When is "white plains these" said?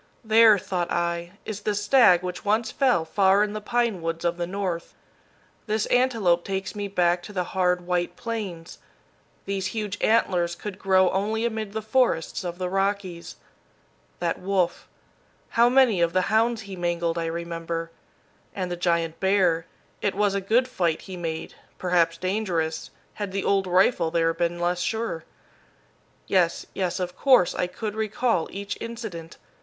7.81-9.67